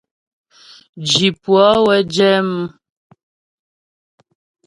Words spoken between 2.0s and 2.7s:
jɛ mʉ.